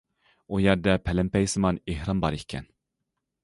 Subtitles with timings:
[0.53, 2.69] ئۇ يەردە پەلەمپەيسىمان ئېھرام بار ئىكەن.